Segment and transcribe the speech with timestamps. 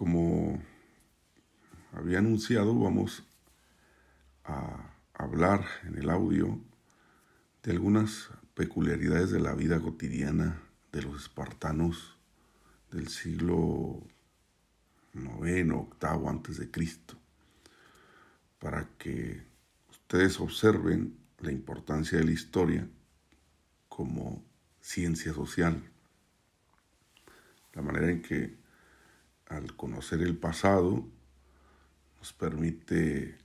[0.00, 0.58] Como
[1.92, 3.22] había anunciado, vamos
[4.44, 6.58] a hablar en el audio
[7.62, 10.58] de algunas peculiaridades de la vida cotidiana
[10.90, 12.16] de los espartanos
[12.90, 14.00] del siglo
[15.12, 17.18] IX, octavo antes de Cristo,
[18.58, 19.42] para que
[19.90, 22.88] ustedes observen la importancia de la historia
[23.90, 24.42] como
[24.80, 25.82] ciencia social,
[27.74, 28.59] la manera en que
[29.50, 31.04] al conocer el pasado
[32.18, 33.36] nos permite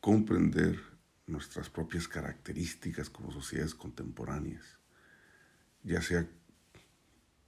[0.00, 0.80] comprender
[1.26, 4.78] nuestras propias características como sociedades contemporáneas,
[5.84, 6.26] ya sea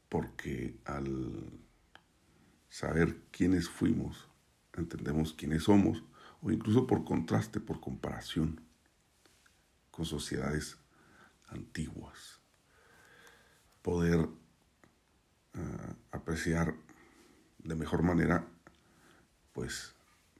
[0.08, 1.50] porque al
[2.68, 4.28] saber quiénes fuimos,
[4.74, 6.04] entendemos quiénes somos,
[6.40, 8.60] o incluso por contraste, por comparación
[9.90, 10.76] con sociedades
[11.48, 12.40] antiguas.
[13.82, 14.28] Poder
[15.54, 16.74] ah, apreciar
[17.58, 18.46] de mejor manera,
[19.52, 19.94] pues,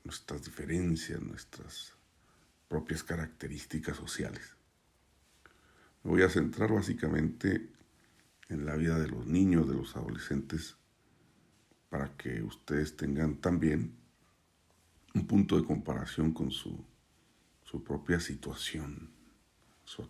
[0.04, 1.92] nuestras diferencias, nuestras
[2.68, 4.56] propias características sociales.
[6.02, 7.70] Me voy a centrar básicamente
[8.48, 10.76] en la vida de los niños, de los adolescentes,
[11.88, 13.96] para que ustedes tengan también
[15.14, 16.84] un punto de comparación con su,
[17.84, 19.10] propia situación,
[19.84, 20.08] su,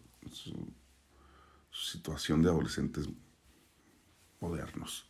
[1.71, 3.09] situación de adolescentes
[4.41, 5.08] modernos.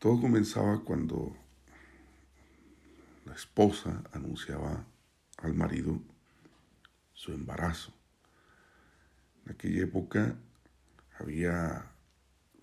[0.00, 1.36] Todo comenzaba cuando
[3.26, 4.86] la esposa anunciaba
[5.36, 6.00] al marido
[7.12, 7.92] su embarazo.
[9.44, 10.38] En aquella época
[11.18, 11.92] había,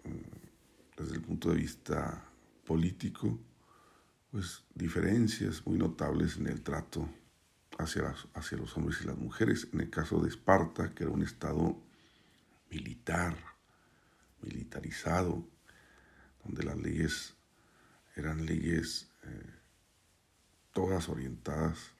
[0.03, 2.27] mm, desde el punto de vista
[2.65, 3.39] político,
[4.31, 7.07] pues diferencias muy notables en el trato
[7.77, 9.67] hacia, hacia los hombres y las mujeres.
[9.73, 11.79] En el caso de Esparta, que era un estado
[12.71, 13.37] militar,
[14.41, 15.47] militarizado,
[16.47, 17.35] donde las leyes
[18.15, 19.53] eran leyes eh,
[20.73, 21.91] todas orientadas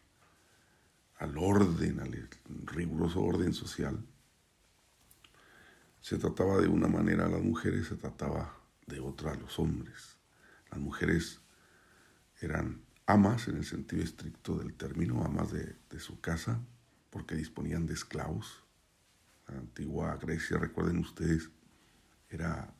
[1.17, 2.29] al orden, al
[2.65, 4.03] riguroso orden social.
[5.99, 8.55] Se trataba de una manera a las mujeres, se trataba
[8.85, 10.17] de otra a los hombres.
[10.71, 11.41] Las mujeres
[12.39, 16.61] eran amas en el sentido estricto del término, amas de, su casa,
[17.09, 18.63] porque disponían de esclavos.
[19.47, 21.49] La antigua Grecia, recuerden ustedes,
[22.29, 22.73] era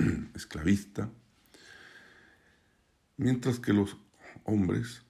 [0.34, 1.10] esclavista,
[3.16, 3.96] mientras que los
[4.44, 5.02] hombres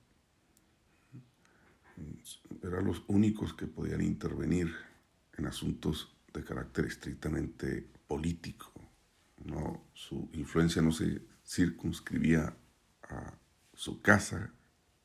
[2.62, 4.74] eran los únicos que podían intervenir
[5.36, 8.72] en asuntos de carácter estrictamente político.
[9.44, 12.54] No, su influencia no se circunscribía
[13.02, 13.34] a
[13.74, 14.52] su casa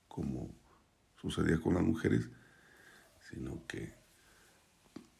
[0.07, 0.53] como
[1.21, 2.29] sucedía con las mujeres,
[3.29, 3.93] sino que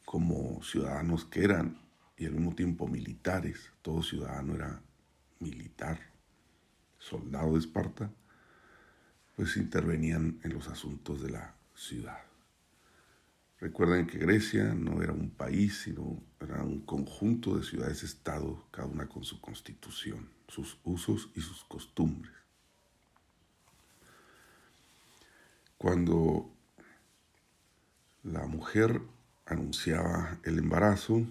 [0.04, 1.85] como ciudadanos que eran
[2.18, 4.82] y al mismo tiempo militares, todo ciudadano era
[5.40, 6.00] militar,
[6.98, 8.12] soldado de Esparta,
[9.36, 12.24] pues intervenían en los asuntos de la ciudad.
[13.60, 19.08] Recuerden que Grecia no era un país, sino era un conjunto de ciudades-estado, cada una
[19.08, 22.34] con su constitución, sus usos y sus costumbres.
[25.78, 26.54] Cuando
[28.24, 29.02] la mujer
[29.46, 31.26] anunciaba el embarazo,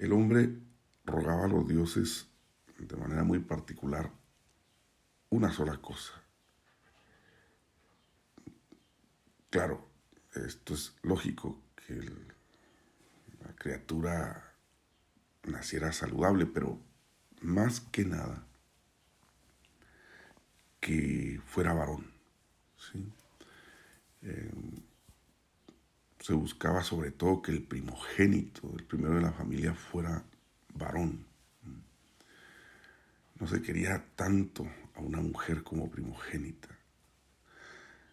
[0.00, 0.58] el hombre
[1.04, 2.26] rogaba a los dioses
[2.78, 4.10] de manera muy particular
[5.30, 6.20] una sola cosa,
[9.50, 9.84] Claro,
[10.32, 11.94] esto es lógico que
[13.40, 14.54] la criatura
[15.42, 16.78] naciera saludable, pero
[17.42, 18.46] más que nada
[20.78, 22.12] que fuera varón.
[24.22, 24.82] Em,
[26.20, 30.22] se buscaba sobre todo que el primogénito, el primero de la familia, fuera
[30.74, 31.26] varón.
[33.38, 36.68] No se quería tanto a una mujer como primogénita.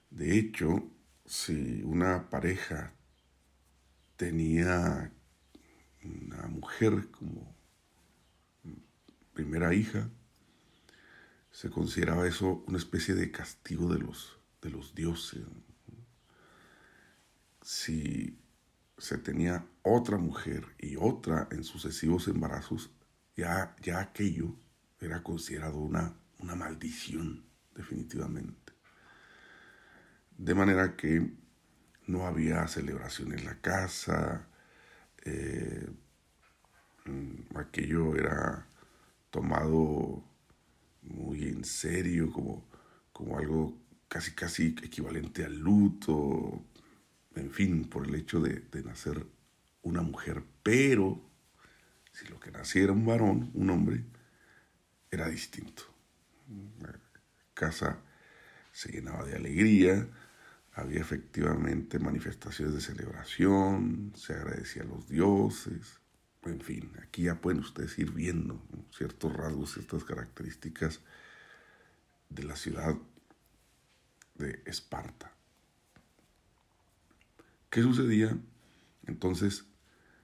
[0.09, 0.90] De hecho,
[1.25, 2.94] si una pareja
[4.16, 5.12] tenía
[6.01, 7.53] una mujer como
[9.33, 10.10] primera hija,
[11.51, 15.42] se consideraba eso una especie de castigo de los, de los dioses.
[17.68, 18.40] Si
[18.98, 22.92] se tenía otra mujer y otra en sucesivos embarazos,
[23.36, 24.56] ya, ya aquello
[25.02, 27.44] era considerado una, una maldición,
[27.75, 28.72] definitivamente.
[30.38, 31.30] De manera que
[32.06, 34.48] no había celebración en la casa,
[35.25, 35.90] eh,
[37.54, 38.66] aquello era
[39.30, 40.24] tomado
[41.02, 42.66] muy en serio, como,
[43.12, 43.78] como algo
[44.08, 46.63] casi casi equivalente al luto,
[47.38, 49.25] en fin, por el hecho de, nacer
[49.81, 51.22] una mujer, pero
[52.12, 54.04] si lo que nacía era un varón, un hombre,
[55.12, 55.84] era distinto.
[56.81, 56.94] La
[57.54, 58.00] casa
[58.72, 60.07] se llenaba de alegría,
[60.74, 66.00] había efectivamente manifestaciones de celebración, se agradecía a los dioses,
[66.44, 68.62] en fin, aquí ya pueden ustedes ir viendo
[68.95, 71.01] ciertos rasgos, ciertas características
[72.30, 72.95] de la ciudad
[74.36, 75.37] de Esparta.
[77.69, 78.38] ¿Qué sucedía
[79.06, 79.66] entonces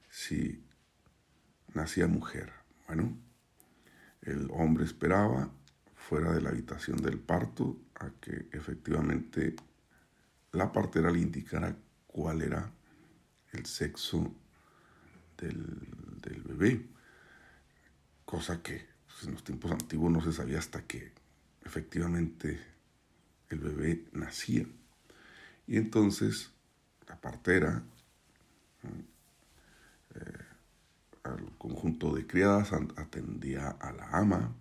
[0.09, 0.63] si
[1.73, 2.51] nacía mujer?
[2.87, 3.17] Bueno,
[4.21, 5.51] el hombre esperaba
[5.95, 9.55] fuera de la habitación del parto a que efectivamente
[10.53, 11.75] la partera le indicara
[12.07, 12.71] cuál era
[13.51, 14.33] el sexo
[15.37, 16.85] del, bebé,
[18.25, 21.11] cosa que pues, en los tiempos antiguos no se sabía hasta que
[21.63, 22.59] efectivamente
[23.49, 24.65] el bebé nacía.
[25.67, 26.51] Y entonces
[27.13, 27.83] la partera,
[30.15, 30.45] eh,
[31.23, 34.51] al conjunto de criadas, atendía a la ama,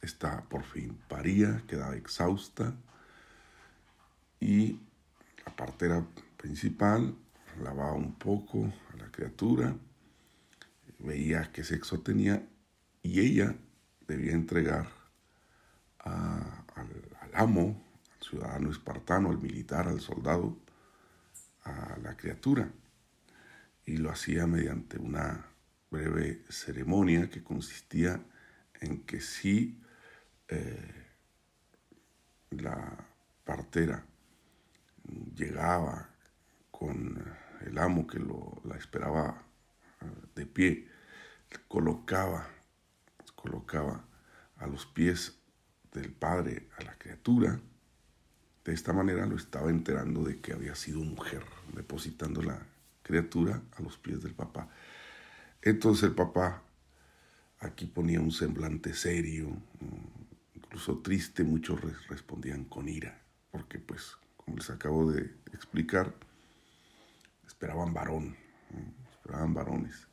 [0.00, 2.72] esta por fin paría, quedaba exhausta,
[4.38, 4.78] y
[5.44, 7.16] la partera principal
[7.60, 9.74] lavaba un poco a la criatura,
[11.00, 12.46] veía qué sexo tenía
[13.02, 13.56] y ella
[14.06, 14.88] debía entregar
[15.98, 16.64] al,
[17.32, 17.82] amo,
[18.14, 20.56] al ciudadano espartano, al militar, al soldado,
[21.64, 22.70] a la criatura.
[23.86, 25.46] Y lo hacía mediante una
[25.90, 28.20] breve ceremonia que consistía
[28.80, 29.80] en que si
[30.48, 31.06] eh,
[32.50, 33.06] la
[33.44, 34.04] partera
[35.34, 36.08] llegaba
[36.70, 37.22] con
[37.60, 39.42] el amo que lo, la esperaba
[40.00, 40.88] eh, de pie,
[41.68, 42.46] colocaba,
[43.34, 44.04] colocaba
[44.56, 45.38] a los pies
[45.92, 47.60] del padre a la criatura,
[48.64, 51.44] de esta manera lo estaba enterando de que había sido mujer,
[51.74, 52.66] depositando la
[53.02, 54.68] criatura a los pies del papá.
[55.60, 56.62] Entonces el papá
[57.60, 59.56] aquí ponía un semblante serio,
[60.54, 63.20] incluso triste, muchos respondían con ira,
[63.50, 65.22] porque pues como les acabo de
[65.52, 66.14] explicar,
[67.46, 68.36] esperaban varón,
[69.12, 70.06] esperaban varones.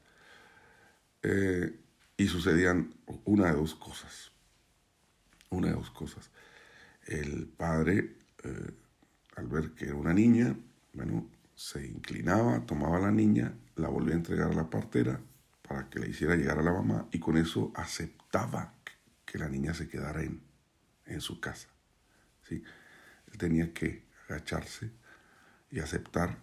[1.23, 1.79] Eh,
[2.17, 2.93] y sucedían
[3.25, 4.31] una de dos cosas,
[5.49, 6.29] una de dos cosas.
[7.05, 8.71] El padre, eh,
[9.35, 10.55] al ver que era una niña,
[10.93, 15.19] bueno, se inclinaba, tomaba a la niña, la volvía a entregar a la partera
[15.61, 18.73] para que le hiciera llegar a la mamá y con eso aceptaba
[19.25, 20.41] que la niña se quedara en,
[21.05, 21.69] en su casa.
[22.43, 22.63] ¿sí?
[23.31, 24.91] Él tenía que agacharse
[25.69, 26.37] y aceptar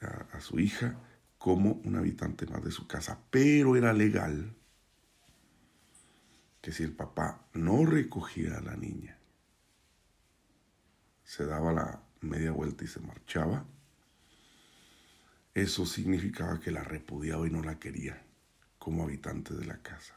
[0.00, 0.98] a, su hija
[1.38, 3.18] como un habitante más de su casa.
[3.30, 4.54] Pero era legal
[6.60, 9.18] que si el papá no recogía a la niña,
[11.30, 13.64] se daba la media vuelta y se marchaba,
[15.54, 18.20] eso significaba que la repudiaba y no la quería
[18.80, 20.16] como habitante de la casa.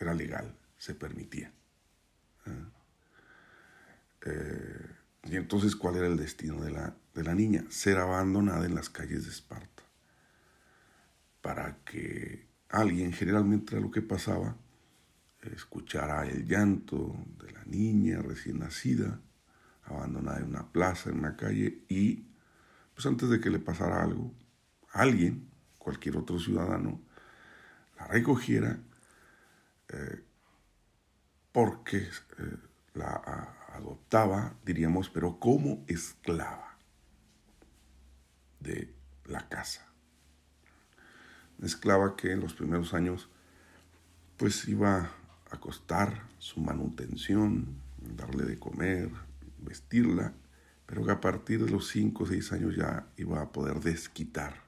[0.00, 1.52] Era legal, se permitía.
[2.46, 2.64] ¿eh?
[4.26, 4.86] eh
[5.30, 7.64] y entonces, ¿cuál era el destino de la, de la niña?
[7.68, 9.84] Ser abandonada en las calles de Esparta.
[11.40, 14.56] Para que alguien, generalmente era lo que pasaba,
[15.54, 19.20] escuchara el llanto de la niña recién nacida,
[19.94, 22.26] abandonada en una plaza, en una calle, y
[22.94, 24.32] pues antes de que le pasara algo,
[24.92, 25.48] alguien,
[25.78, 27.00] cualquier otro ciudadano,
[27.98, 28.78] la recogiera
[29.88, 30.24] eh,
[31.52, 32.56] porque eh,
[32.94, 36.76] la adoptaba, diríamos, pero como esclava
[38.60, 38.94] de
[39.26, 39.86] la casa.
[41.58, 43.28] Una esclava que en los primeros años
[44.36, 45.10] pues iba
[45.50, 47.80] a costar su manutención,
[48.16, 49.10] darle de comer,
[49.62, 50.34] vestirla,
[50.86, 54.62] pero que a partir de los 5 o 6 años ya iba a poder desquitar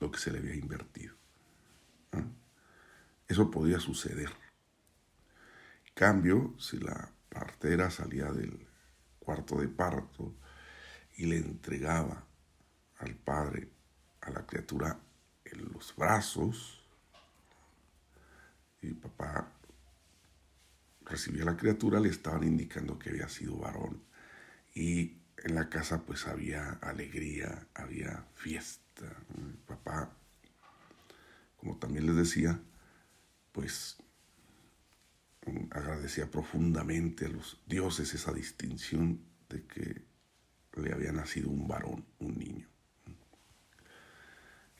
[0.00, 1.14] lo que se le había invertido.
[3.28, 4.30] Eso podía suceder.
[5.94, 8.66] Cambio, si la partera salía del
[9.18, 10.34] cuarto de parto
[11.16, 12.24] y le entregaba
[12.98, 13.68] al padre,
[14.20, 14.98] a la criatura,
[15.44, 16.82] en los brazos.
[18.82, 19.52] Y papá
[21.06, 24.02] recibía la criatura, le estaban indicando que había sido varón.
[24.74, 29.06] Y en la casa pues había alegría, había fiesta.
[29.66, 30.12] Papá,
[31.56, 32.60] como también les decía,
[33.52, 33.96] pues
[35.70, 40.04] agradecía profundamente a los dioses esa distinción de que
[40.76, 42.68] le había nacido un varón, un niño.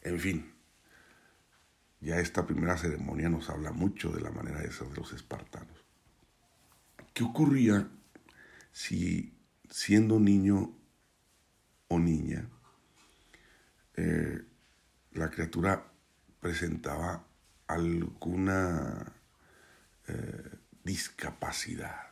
[0.02, 0.52] En fin,
[2.00, 5.85] ya esta primera ceremonia nos habla mucho de la manera de ser de los espartanos.
[7.16, 7.88] ¿Qué ocurría
[8.72, 9.32] si
[9.70, 10.76] siendo niño
[11.88, 12.46] o niña,
[13.94, 14.44] eh,
[15.12, 15.82] la criatura
[16.38, 17.26] presentaba
[17.68, 19.14] alguna
[20.08, 22.10] eh, discapacidad,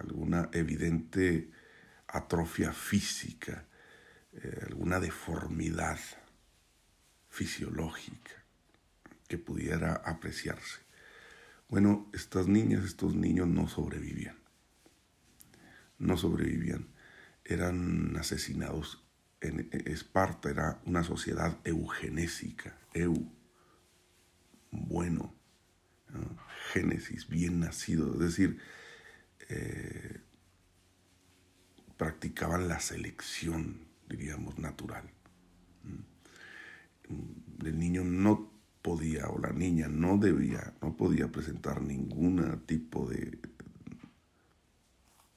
[0.00, 1.52] alguna evidente
[2.08, 3.64] atrofia física,
[4.32, 6.00] eh, alguna deformidad
[7.28, 8.42] fisiológica
[9.28, 10.80] que pudiera apreciarse.
[11.72, 14.36] Bueno, estas niñas, estos niños no sobrevivían.
[15.98, 16.88] No sobrevivían.
[17.46, 19.08] Eran asesinados.
[19.40, 22.76] En Esparta era una sociedad eugenésica.
[22.92, 23.26] Eu,
[24.70, 25.34] bueno.
[26.74, 28.12] Génesis, bien nacido.
[28.12, 28.58] Es decir,
[29.48, 30.20] eh,
[31.96, 35.10] practicaban la selección, diríamos, natural.
[35.84, 37.66] Mm.
[37.66, 38.51] El niño no
[38.82, 43.38] podía, o la niña no debía, no podía presentar ningún tipo de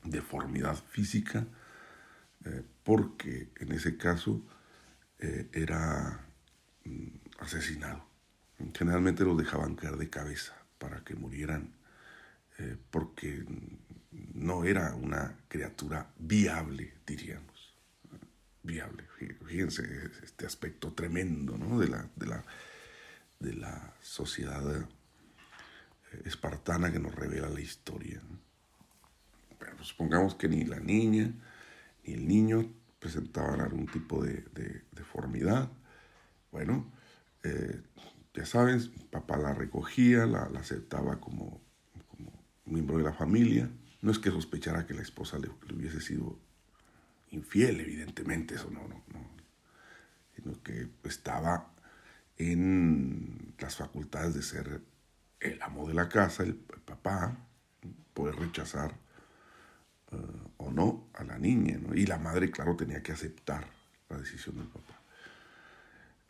[0.04, 1.48] deformidad física,
[2.44, 4.42] eh, porque en ese caso
[5.20, 6.26] eh, era
[6.84, 7.08] mm,
[7.40, 8.06] asesinado.
[8.74, 11.74] Generalmente los dejaban caer de cabeza para que murieran,
[12.58, 13.46] eh, porque
[14.34, 17.76] no era una criatura viable, diríamos.
[18.64, 19.04] Viable.
[19.46, 19.84] Fíjense
[20.24, 21.80] este aspecto tremendo ¿no?
[21.80, 22.44] de, la, de, la,
[23.40, 24.86] de la sociedad eh,
[26.26, 28.22] espartana que nos revela la historia.
[29.60, 31.34] Pero supongamos que ni la niña
[32.04, 34.44] ni el niño presentaban algún tipo de,
[34.92, 35.70] deformidad.
[36.52, 36.92] Bueno,
[37.44, 37.82] eh,
[38.34, 38.80] ya saben,
[39.12, 41.62] papá la recogía, la, aceptaba como,
[42.08, 42.32] como
[42.66, 43.70] miembro de la familia
[44.06, 46.38] no es que sospechara que la esposa le, hubiese sido
[47.32, 49.30] infiel, evidentemente, eso no, no, no.
[50.36, 51.74] Sino que estaba
[52.38, 54.82] en las facultades de ser
[55.40, 57.38] el amo de la casa, el, papá,
[58.14, 58.96] poder rechazar
[60.12, 60.18] eh,
[60.58, 61.80] o no a la niña.
[61.94, 63.68] Y la madre, claro, tenía que aceptar
[64.10, 65.00] la decisión del papá.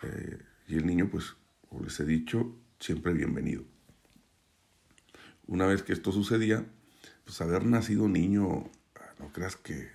[0.04, 1.36] Eh, y el niño, pues,
[1.70, 3.64] como les he dicho, siempre bienvenido.
[5.48, 6.66] Una vez que esto sucedía,
[7.24, 8.70] pues haber nacido niño,
[9.20, 9.90] no creas que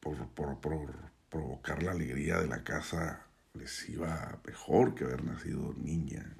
[0.00, 0.16] por,
[1.30, 6.34] provocar la alegría de la casa les iba mejor que haber nacido niña.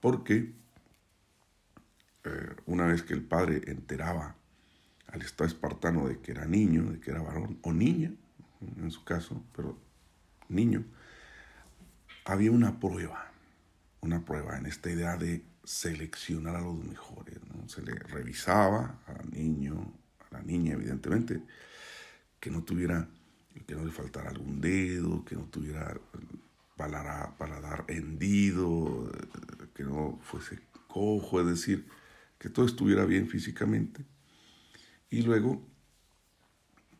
[0.00, 0.52] Porque
[2.24, 4.36] eh, una vez que el padre enteraba
[5.08, 8.12] al Estado espartano de que era niño, de que era varón, o niña,
[8.76, 9.78] en su caso, pero
[10.48, 10.84] niño,
[12.24, 13.30] había una prueba,
[14.00, 17.38] una prueba en esta idea de seleccionar a los mejores.
[17.66, 19.92] Se le revisaba al niño,
[20.30, 21.42] a la niña, evidentemente,
[22.40, 23.08] que no tuviera,
[23.60, 25.96] que no le faltara algún dedo, que no tuviera
[26.76, 29.10] paladar, paladar hendido,
[29.74, 31.86] que no fuese cojo, es decir,
[32.38, 34.04] que todo estuviera bien físicamente.
[35.10, 35.62] Y luego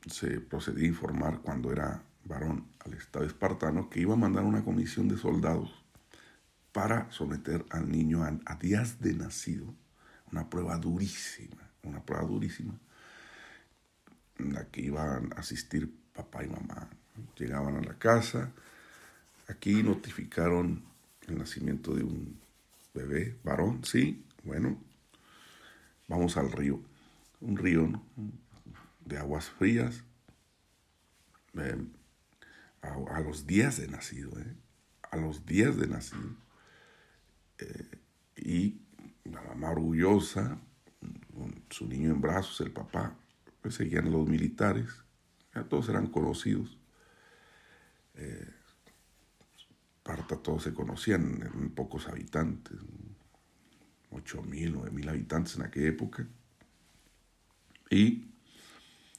[0.06, 4.64] se procedía a informar cuando era varón al Estado espartano que iba a mandar una
[4.64, 5.82] comisión de soldados
[6.72, 9.74] para someter al niño a, días de nacido,
[10.30, 12.78] una prueba durísima, una prueba durísima,
[14.38, 16.88] en la que iban a asistir papá y mamá.
[17.36, 18.50] Llegaban a la casa,
[19.48, 20.82] aquí notificaron
[21.28, 22.38] el nacimiento de un
[22.94, 24.78] bebé, varón, sí, bueno,
[26.08, 26.80] vamos al río,
[27.40, 28.02] un río
[29.04, 30.04] de aguas frías,
[31.54, 31.84] eh,
[32.82, 34.54] a, los días de nacido, eh,
[35.10, 36.36] a los días de nacido,
[38.36, 38.80] y
[39.24, 40.58] la mamá orgullosa,
[41.34, 43.14] con su niño en brazos, el papá,
[43.60, 45.01] pues seguían los militares,
[45.68, 46.78] todos eran conocidos.
[48.14, 48.48] Eh,
[50.02, 52.76] Parta todos se conocían, eran pocos habitantes,
[54.10, 56.26] 8 mil, 9 mil habitantes en aquella época.
[57.88, 58.32] Y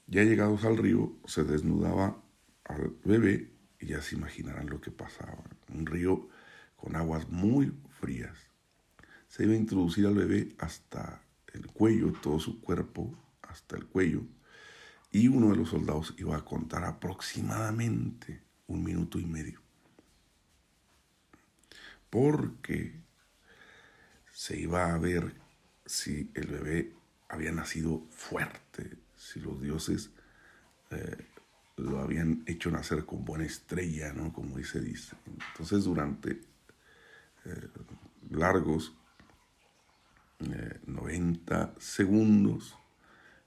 [0.07, 2.21] ya llegados al río, se desnudaba
[2.65, 5.43] al bebé y ya se imaginarán lo que pasaba.
[5.73, 6.27] Un río
[6.75, 7.71] con aguas muy
[8.01, 8.37] frías.
[9.27, 11.23] Se iba a introducir al bebé hasta
[11.53, 14.23] el cuello, todo su cuerpo hasta el cuello,
[15.13, 19.62] y uno de los soldados iba a contar aproximadamente un minuto y medio.
[22.10, 23.00] Porque
[24.34, 25.36] se iba a ver
[25.86, 26.93] si el bebé
[27.29, 30.10] había nacido fuerte, si los dioses
[30.89, 31.27] eh,
[31.77, 34.34] lo habían hecho nacer con buena estrella, ¿no?
[34.34, 35.15] Como dice dice.
[35.27, 36.41] Entonces durante
[37.46, 37.67] eh,
[38.32, 38.96] largos,
[40.39, 42.75] 90 eh, segundos,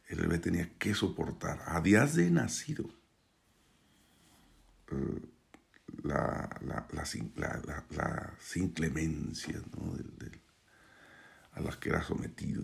[0.08, 2.84] el bebé tenía que soportar a días de nacido
[4.90, 5.20] eh,
[6.02, 9.62] la, la, las inclemencias
[11.52, 12.62] a las que era sometido.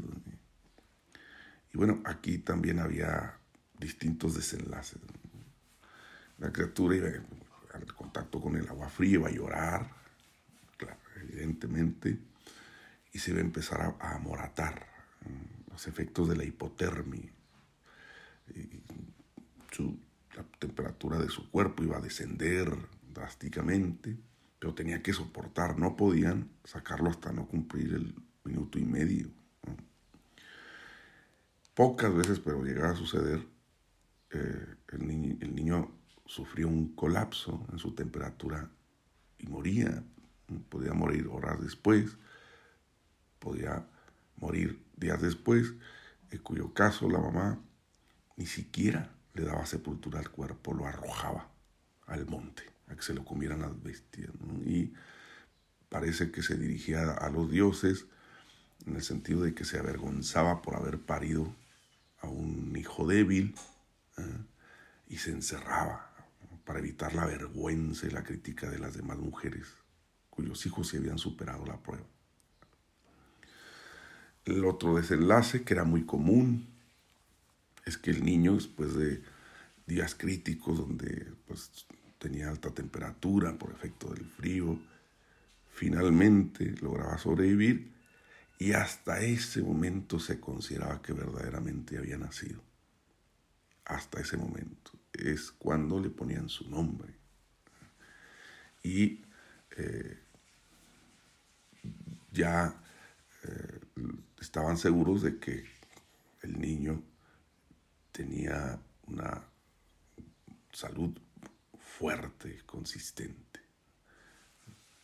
[1.73, 3.39] Y bueno, aquí también había
[3.79, 5.01] distintos desenlaces.
[6.39, 7.09] La criatura iba
[7.73, 9.91] al contacto con el agua fría, iba a llorar,
[11.17, 12.19] evidentemente.
[13.15, 14.87] y se iba a empezar a, amoratar,
[15.73, 17.33] los efectos de la hipotermia.
[20.37, 22.71] la temperatura de su cuerpo iba a descender
[23.13, 24.17] drásticamente,
[24.59, 28.15] pero tenía que soportar, no podían sacarlo hasta no cumplir el
[28.45, 29.29] minuto y medio.
[31.75, 33.47] Pocas veces, pero llegaba a suceder,
[34.31, 35.91] eh, el niño
[36.27, 38.71] sufrió un colapso en su temperatura
[39.39, 40.05] y moría.
[40.69, 42.17] Podía morir horas después,
[43.39, 43.87] podía
[44.37, 45.75] morir días después,
[46.31, 47.61] en cuyo caso la mamá
[48.37, 51.51] ni siquiera le daba sepultura al cuerpo, lo arrojaba
[52.07, 54.31] al monte, a que se lo comieran las bestias.
[54.65, 54.93] Y
[55.89, 58.07] parece que se dirigía a los dioses
[58.87, 61.55] en el sentido de que se avergonzaba por haber parido
[62.21, 63.55] a un hijo débil
[64.19, 64.45] ¿eh?
[65.09, 66.13] y se encerraba
[66.65, 69.67] para evitar la vergüenza y la crítica de las demás mujeres
[70.33, 72.07] cuyos hijos se habían superado la prueba.
[74.45, 76.67] El otro desenlace, que era muy común,
[77.85, 79.23] es que el niño, después de
[79.87, 81.87] días críticos donde pues,
[82.19, 84.79] tenía alta temperatura por efecto del frío,
[85.73, 87.93] finalmente lograba sobrevivir
[88.59, 92.63] y hasta ese momento se consideraba que verdaderamente había nacido.
[93.85, 97.13] Hasta ese momento es cuando le ponían su nombre.
[98.85, 99.23] Y
[99.77, 100.19] eh,
[102.31, 102.82] ya
[104.43, 105.65] estaban seguros de que
[106.43, 107.01] el niño
[108.11, 109.45] tenía una
[110.73, 111.17] salud
[111.79, 113.61] fuerte, consistente.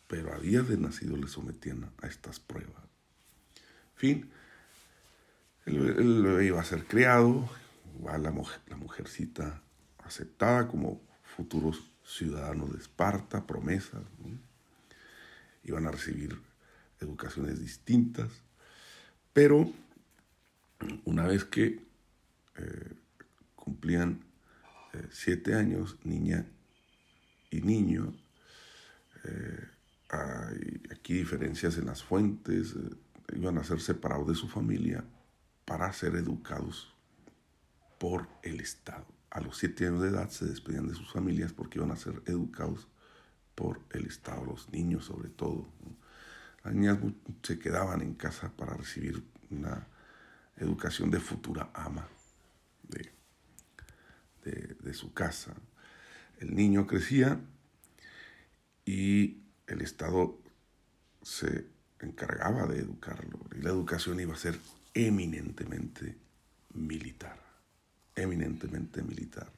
[0.07, 2.83] Pero a días de nacido le sometían a estas pruebas.
[3.95, 4.29] Fin,
[5.65, 7.49] el, bebé iba a ser criado,
[8.05, 8.33] va la,
[8.67, 9.61] la mujercita
[9.99, 14.03] aceptada como futuros ciudadanos de Esparta, promesas.
[15.63, 16.41] Iban a recibir
[16.99, 18.29] educaciones distintas,
[19.39, 19.71] pero
[21.05, 21.81] una vez que
[22.57, 22.93] eh,
[23.55, 24.19] cumplían
[24.91, 26.45] eh, siete años, niña
[27.49, 28.13] y niño,
[29.23, 29.65] eh,
[30.09, 32.75] hay aquí diferencias en las fuentes,
[33.33, 35.05] iban a ser separados de su familia
[35.63, 36.93] para ser educados
[37.97, 39.07] por el Estado.
[39.29, 42.21] A los siete años de edad se despedían de sus familias porque iban a ser
[42.25, 42.89] educados
[43.55, 45.65] por el Estado, los niños sobre todo.
[46.69, 46.99] Las niñas
[47.41, 49.87] se quedaban en casa para recibir una
[50.55, 52.07] educación de futura ama
[52.83, 55.51] de, de su casa.
[56.37, 57.39] El niño crecía
[58.85, 60.37] y el Estado
[61.23, 61.65] se
[62.01, 63.39] encargaba de educarlo.
[63.57, 64.59] Y la educación iba a ser
[64.93, 66.17] eminentemente
[66.75, 67.39] militar,
[68.15, 69.51] eminentemente militar.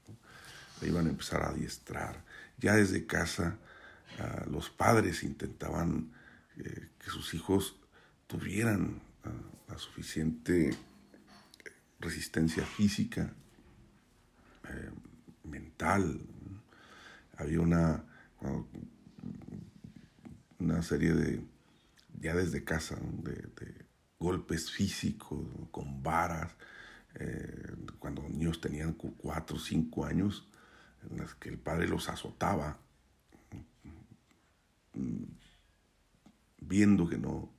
[0.79, 2.23] Le iban a empezar a adiestrar.
[2.57, 3.57] Ya desde casa
[4.17, 6.20] ah, los padres intentaban
[6.63, 7.75] que sus hijos
[8.27, 9.01] tuvieran
[9.67, 10.75] la suficiente
[11.99, 13.33] resistencia física,
[14.67, 14.91] eh,
[15.43, 16.21] mental.
[17.37, 18.03] Había una,
[20.59, 21.43] una serie de
[22.19, 23.85] ya desde casa, de,
[24.19, 25.39] golpes físicos,
[25.71, 26.53] con varas,
[27.15, 30.47] eh, cuando los niños tenían cuatro o cinco años,
[31.09, 32.77] en las que el padre los azotaba,
[36.61, 37.51] viendo que no,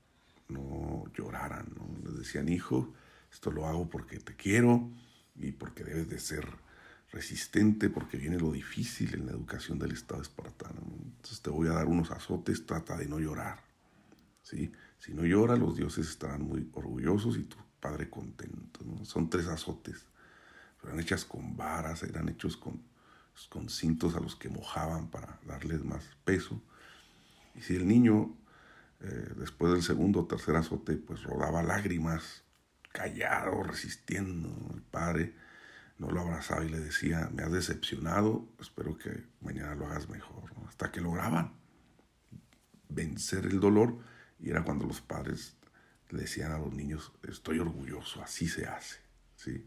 [0.49, 1.67] no lloraran,
[2.05, 2.95] les decían, hijo,
[3.31, 4.91] esto lo hago porque te quiero
[5.37, 6.47] y porque debes de ser
[7.11, 10.81] resistente porque viene lo difícil en la educación del Estado espartano.
[10.81, 13.61] Entonces te voy a dar unos azotes, trata de no llorar.
[14.43, 18.81] Si no llora, los dioses estarán muy orgullosos y tu padre contento.
[19.05, 20.07] Son tres azotes.
[20.83, 22.83] Eran hechas con varas, eran hechos con,
[23.49, 26.61] con cintos a los que mojaban para darles más peso.
[27.55, 28.35] Y si el niño,
[29.03, 32.45] eh, después del segundo o tercer azote, pues rodaba lágrimas,
[32.93, 35.35] callado, resistiendo, el padre
[35.99, 40.53] no lo abrazaba y le decía, me has decepcionado, espero que mañana lo hagas mejor.
[40.69, 41.53] Hasta que lograban
[42.88, 43.99] vencer el dolor
[44.41, 45.57] y era cuando los padres
[46.11, 48.99] le decían a los niños, estoy orgulloso, así se hace.
[49.37, 49.67] ¿sí?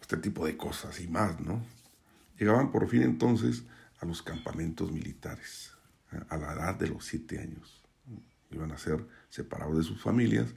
[0.00, 1.64] Este tipo de cosas y más, ¿no?
[2.38, 3.64] Llegaban por fin entonces
[4.00, 5.72] a los campamentos militares,
[6.28, 7.82] a la edad de los siete años.
[8.50, 10.54] Iban a ser separados de sus familias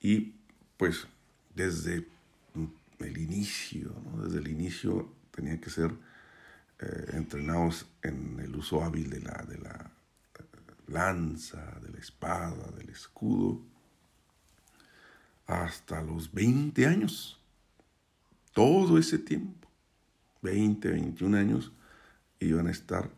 [0.00, 0.34] y
[0.76, 1.06] pues
[1.54, 2.06] desde
[3.00, 5.92] el inicio, desde el inicio tenían que ser
[6.80, 9.90] eh, entrenados en el uso hábil de la, de la
[10.86, 13.60] lanza, de la espada, del escudo,
[15.46, 17.40] hasta los 20 años.
[18.52, 19.68] Todo ese tiempo,
[20.42, 21.72] 20, 21 años,
[22.40, 23.10] iban a estar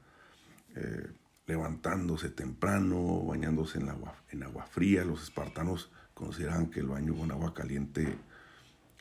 [0.74, 1.10] eh,
[1.50, 5.04] levantándose temprano, bañándose en agua, en agua fría.
[5.04, 8.16] Los espartanos consideraban que el baño con agua caliente,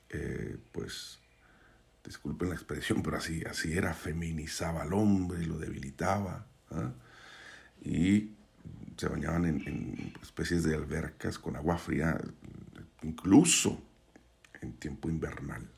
[0.10, 1.20] eh, pues,
[2.04, 6.48] disculpen la expresión, pero así, así era, feminizaba al hombre, lo debilitaba.
[6.72, 6.92] ¿ah?
[7.84, 8.32] Y
[8.98, 12.20] se bañaban en, especies de albercas con agua fría,
[13.04, 13.80] incluso
[14.60, 15.70] en tiempo invernal,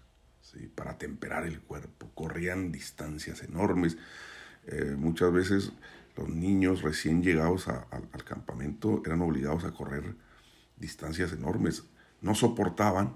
[0.73, 2.09] para temperar el cuerpo.
[2.15, 3.97] Corrían distancias enormes.
[4.67, 5.73] Eh, muchas veces
[6.15, 10.15] los niños recién llegados al campamento eran obligados a correr
[10.77, 11.83] distancias enormes.
[12.21, 13.15] No soportaban,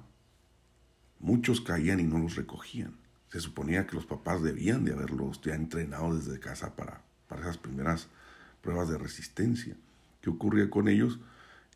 [1.20, 2.96] muchos caían y no los recogían.
[3.30, 7.58] Se suponía que los papás debían de haberlos ya entrenado desde casa para, para esas
[7.58, 8.08] primeras
[8.62, 9.76] pruebas de resistencia.
[10.22, 11.20] ¿Qué ocurría con ellos?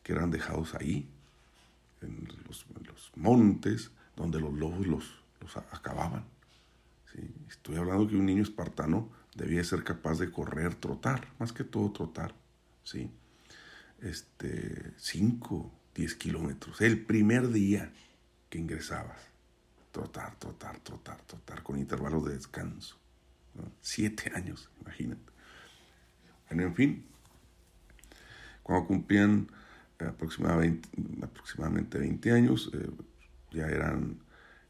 [0.03, 1.09] Que eran dejados ahí,
[2.01, 2.65] en los,
[3.15, 6.23] montes, donde los lobos los, los acababan.
[7.49, 11.91] Estoy hablando que un niño espartano debía ser capaz de correr, trotar, más que todo
[11.91, 12.33] trotar,
[12.83, 13.11] ¿sí?
[14.01, 17.91] Este, 5, 10 kilómetros, el primer día
[18.49, 19.29] que ingresabas.
[19.91, 22.97] Trotar, trotar, trotar, trotar, con intervalos de descanso.
[23.81, 25.31] Siete años, imagínate.
[26.47, 27.05] Bueno, en fin,
[28.63, 29.47] cuando cumplían
[29.99, 30.87] eh, aproximadamente,
[31.21, 32.89] aproximadamente 20 años, eh,
[33.51, 34.19] ya eran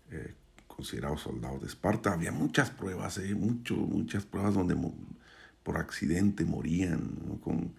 [0.09, 0.33] eh,
[0.79, 2.13] considerados soldados de Esparta.
[2.13, 4.77] Había muchas pruebas, eh, muchas pruebas donde
[5.61, 7.19] por accidente morían.
[7.27, 7.41] ¿no?
[7.41, 7.73] Con,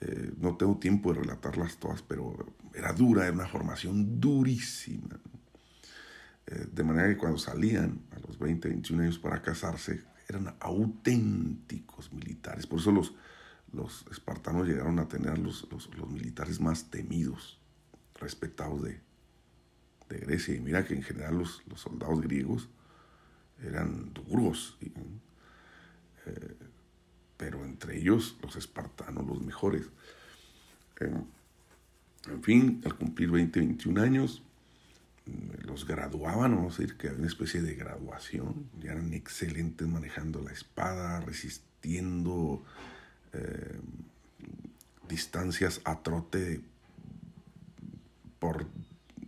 [0.00, 2.34] eh, no tengo tiempo de relatarlas todas, pero
[2.74, 5.20] era dura, era una formación durísima.
[6.48, 12.12] Eh, de manera que cuando salían a los 20, 21 años para casarse, eran auténticos
[12.12, 12.66] militares.
[12.66, 13.14] Por eso los,
[13.72, 17.60] los espartanos llegaron a tener los, los, los militares más temidos,
[18.16, 19.00] respetados de,
[20.10, 20.54] de Grecia.
[20.54, 22.68] Y mira que en general los, los soldados griegos
[23.62, 26.56] eran duros, eh,
[27.36, 29.86] pero entre ellos los espartanos, los mejores.
[31.00, 34.42] En fin, al cumplir 20, 21 años,
[35.26, 39.88] mm, los graduaban, vamos a decir que había una especie de graduación, ya eran excelentes
[39.88, 42.62] manejando la espada, resistiendo
[43.32, 43.78] eh,
[45.08, 46.60] distancias a trote
[48.38, 48.66] por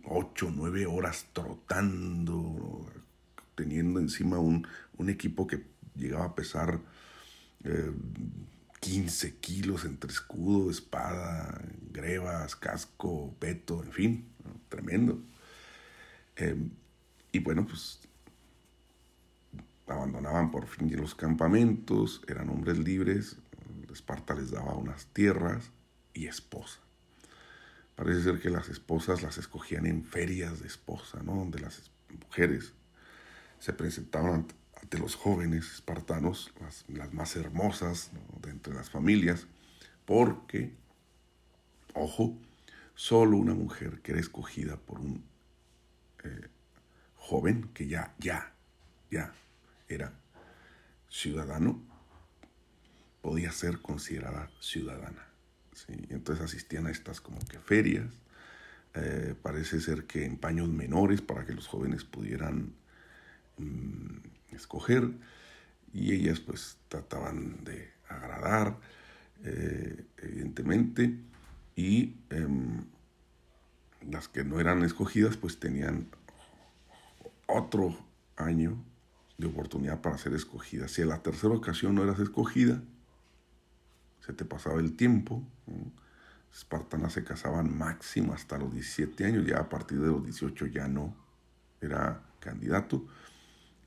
[0.05, 2.85] ocho, nueve horas trotando,
[3.55, 4.67] teniendo encima un,
[5.07, 6.79] equipo que llegaba a pesar
[8.79, 11.61] 15 eh, kilos entre escudo, espada,
[11.91, 14.29] grebas, casco, peto, en fin,
[14.69, 15.21] tremendo.
[16.37, 16.69] Em,
[17.33, 17.99] y bueno, pues
[19.87, 23.37] abandonaban por fin los campamentos, eran hombres libres,
[23.93, 25.71] Esparta les daba unas tierras
[26.13, 26.79] y esposa.
[27.95, 31.35] Parece ser que las esposas las escogían en ferias de esposa, ¿no?
[31.35, 31.91] Donde las
[32.25, 32.73] mujeres
[33.59, 34.47] se presentaban
[34.81, 36.53] ante, los jóvenes espartanos,
[36.87, 39.47] las, más hermosas de entre las familias,
[40.05, 40.75] porque,
[41.93, 42.37] ojo,
[42.93, 45.23] solo una mujer que era escogida por un
[46.23, 46.47] eh,
[47.15, 48.53] joven que ya, ya,
[49.09, 49.33] ya
[49.87, 50.13] era
[51.09, 51.81] ciudadano,
[53.21, 55.32] podía ser considerada ciudadana.
[56.09, 58.11] Entonces asistían a estas como que ferias.
[58.95, 62.73] Eh, parece ser que en paños menores para que los jóvenes pudieran
[63.57, 65.09] mm, escoger
[65.93, 68.77] y ellas pues trataban de agradar
[69.43, 71.17] eh, evidentemente
[71.75, 72.85] y em,
[74.09, 76.07] las que no eran escogidas pues tenían
[77.47, 77.97] otro
[78.35, 78.77] año
[79.37, 80.91] de oportunidad para ser escogidas.
[80.91, 82.81] Si a la tercera ocasión no eras escogida,
[84.25, 85.43] se te pasaba el tiempo.
[86.53, 90.87] Espartanas se casaban máximo hasta los 17 años, ya a partir de los 18 ya
[90.87, 91.15] no
[91.81, 93.05] era candidato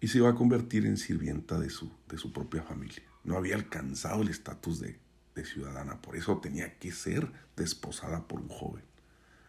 [0.01, 3.03] y se iba a convertir en sirvienta de su, de su propia familia.
[3.25, 4.99] No había alcanzado el estatus de,
[5.45, 8.83] ciudadana, por eso tenía que ser desposada por un joven.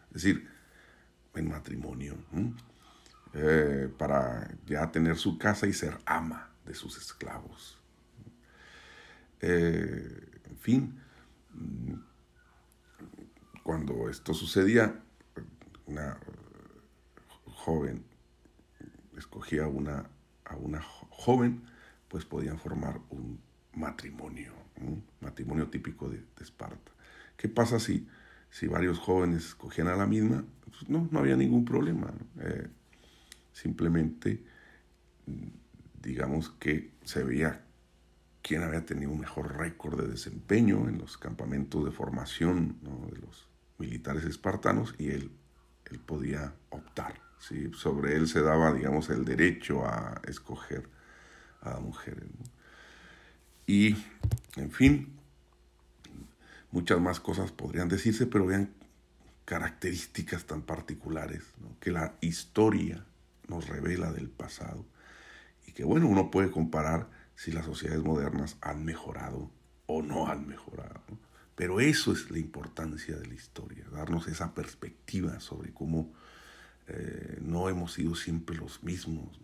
[0.08, 0.46] Es decir,
[1.34, 2.14] en matrimonio,
[3.32, 7.78] eh, para ya tener su casa y ser ama de sus esclavos.
[9.40, 11.00] Eh, en fin,
[13.62, 15.00] cuando esto sucedía,
[15.86, 16.18] una
[17.46, 18.04] joven
[19.18, 20.08] escogía una,
[20.44, 20.80] a una
[21.10, 21.62] joven,
[22.08, 23.38] pues podían formar un
[23.74, 26.92] matrimonio, un matrimonio típico de, Esparta.
[27.36, 28.08] ¿Qué pasa si,
[28.50, 30.44] si varios jóvenes escogían a la misma?
[30.64, 32.12] Pues no, no había ningún problema.
[32.40, 32.68] Eh,
[33.52, 34.42] simplemente,
[36.00, 37.64] digamos que se veía
[38.42, 43.48] quién había tenido un mejor récord de desempeño en los campamentos de formación de los
[43.78, 45.30] militares espartanos y él,
[45.90, 47.14] él podía optar.
[47.38, 47.70] ¿sí?
[47.74, 50.88] Sobre él se daba, digamos, el derecho a escoger
[51.60, 52.24] a mujeres.
[53.66, 53.96] Y,
[54.56, 55.18] en fin,
[56.70, 58.72] muchas más cosas podrían decirse, pero vean
[59.44, 61.42] características tan particulares
[61.80, 63.04] que la historia
[63.48, 64.84] nos revela del pasado
[65.66, 69.48] y que bueno, uno puede comparar si las sociedades modernas han mejorado
[69.86, 71.00] o no han mejorado.
[71.54, 76.12] Pero eso es la importancia de la historia, darnos esa perspectiva sobre cómo
[76.88, 79.38] eh, no hemos sido siempre los mismos.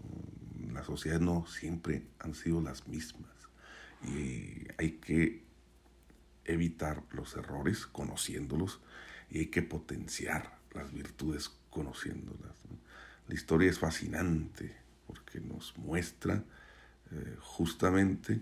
[0.73, 3.31] Las sociedades no siempre han sido las mismas.
[4.03, 5.45] Y hay que
[6.47, 8.81] evitar los errores conociéndolos
[9.31, 12.57] y hay que potenciar las virtudes conociéndolas.
[13.29, 14.77] La historia es fascinante
[15.07, 16.43] porque nos muestra
[17.15, 18.41] eh, justamente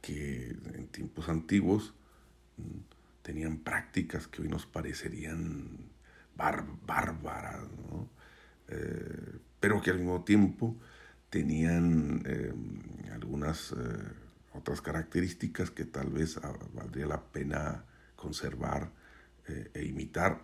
[0.00, 1.92] que en tiempos antiguos
[3.22, 5.90] tenían prácticas que hoy nos parecerían
[6.36, 7.64] bárbaras,
[8.68, 10.76] eh, pero que al mismo tiempo
[11.30, 12.54] tenían eh,
[13.12, 13.74] algunas
[14.52, 18.90] otras características que tal vez ah, valdría la pena conservar
[19.74, 20.40] e imitar,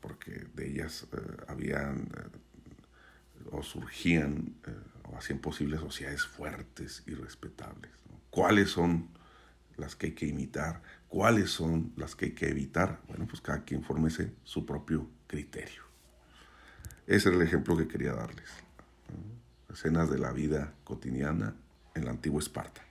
[0.00, 1.06] porque de ellas
[1.46, 2.08] habían
[3.52, 4.56] o surgían
[5.10, 7.92] o hacían posibles sociedades fuertes y respetables.
[8.30, 9.08] ¿Cuáles son
[9.76, 10.82] las que hay que imitar?
[11.08, 13.00] ¿Cuáles son las que hay que evitar?
[13.08, 15.82] Bueno, pues cada quien fórmese su propio criterio.
[17.06, 18.50] Ese era el ejemplo que quería darles.
[19.72, 21.54] Escenas de la vida cotidiana
[21.94, 22.82] en la antigua Esparta.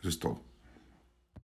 [0.00, 0.53] Eso es todo.